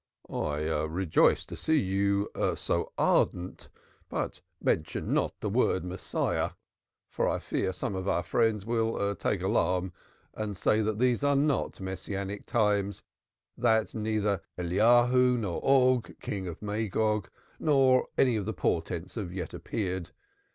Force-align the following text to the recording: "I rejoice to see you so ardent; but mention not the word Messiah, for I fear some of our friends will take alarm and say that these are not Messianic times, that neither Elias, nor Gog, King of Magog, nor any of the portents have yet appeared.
"I 0.33 0.57
rejoice 0.85 1.45
to 1.45 1.55
see 1.55 1.77
you 1.77 2.27
so 2.55 2.91
ardent; 2.97 3.69
but 4.09 4.41
mention 4.59 5.13
not 5.13 5.39
the 5.41 5.47
word 5.49 5.83
Messiah, 5.83 6.53
for 7.11 7.29
I 7.29 7.37
fear 7.37 7.71
some 7.71 7.93
of 7.93 8.07
our 8.07 8.23
friends 8.23 8.65
will 8.65 9.13
take 9.15 9.43
alarm 9.43 9.93
and 10.33 10.57
say 10.57 10.81
that 10.81 10.97
these 10.97 11.23
are 11.23 11.35
not 11.35 11.79
Messianic 11.79 12.47
times, 12.47 13.03
that 13.55 13.93
neither 13.93 14.41
Elias, 14.57 15.11
nor 15.13 15.61
Gog, 15.61 16.15
King 16.19 16.47
of 16.47 16.63
Magog, 16.63 17.29
nor 17.59 18.07
any 18.17 18.35
of 18.37 18.45
the 18.47 18.53
portents 18.53 19.13
have 19.13 19.31
yet 19.31 19.53
appeared. 19.53 20.09